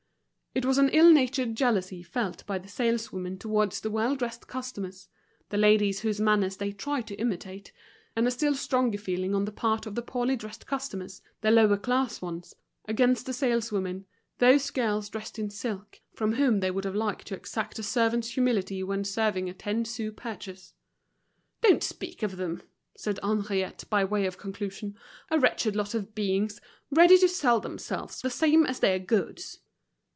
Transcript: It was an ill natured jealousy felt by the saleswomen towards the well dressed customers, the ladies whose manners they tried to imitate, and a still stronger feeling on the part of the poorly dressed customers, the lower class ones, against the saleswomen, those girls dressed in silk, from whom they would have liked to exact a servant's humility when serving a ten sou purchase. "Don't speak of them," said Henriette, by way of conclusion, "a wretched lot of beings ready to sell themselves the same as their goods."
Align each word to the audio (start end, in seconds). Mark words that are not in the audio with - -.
It 0.53 0.65
was 0.65 0.77
an 0.77 0.89
ill 0.89 1.09
natured 1.13 1.55
jealousy 1.55 2.03
felt 2.03 2.45
by 2.45 2.57
the 2.57 2.67
saleswomen 2.67 3.37
towards 3.39 3.79
the 3.79 3.89
well 3.89 4.17
dressed 4.17 4.49
customers, 4.49 5.07
the 5.47 5.57
ladies 5.57 6.01
whose 6.01 6.19
manners 6.19 6.57
they 6.57 6.73
tried 6.73 7.07
to 7.07 7.15
imitate, 7.15 7.71
and 8.17 8.27
a 8.27 8.31
still 8.31 8.53
stronger 8.53 8.97
feeling 8.97 9.33
on 9.33 9.45
the 9.45 9.53
part 9.53 9.85
of 9.85 9.95
the 9.95 10.01
poorly 10.01 10.35
dressed 10.35 10.67
customers, 10.67 11.21
the 11.39 11.51
lower 11.51 11.77
class 11.77 12.21
ones, 12.21 12.53
against 12.83 13.25
the 13.25 13.31
saleswomen, 13.31 14.03
those 14.39 14.69
girls 14.71 15.07
dressed 15.07 15.39
in 15.39 15.49
silk, 15.49 16.01
from 16.13 16.33
whom 16.33 16.59
they 16.59 16.69
would 16.69 16.83
have 16.83 16.95
liked 16.95 17.27
to 17.27 17.33
exact 17.35 17.79
a 17.79 17.83
servant's 17.83 18.31
humility 18.31 18.83
when 18.83 19.05
serving 19.05 19.49
a 19.49 19.53
ten 19.53 19.85
sou 19.85 20.11
purchase. 20.11 20.73
"Don't 21.61 21.81
speak 21.81 22.23
of 22.23 22.35
them," 22.35 22.61
said 22.97 23.19
Henriette, 23.23 23.85
by 23.89 24.03
way 24.03 24.25
of 24.25 24.37
conclusion, 24.37 24.97
"a 25.29 25.39
wretched 25.39 25.77
lot 25.77 25.93
of 25.93 26.13
beings 26.13 26.59
ready 26.89 27.17
to 27.19 27.29
sell 27.29 27.61
themselves 27.61 28.19
the 28.19 28.29
same 28.29 28.65
as 28.65 28.81
their 28.81 28.99
goods." 28.99 29.59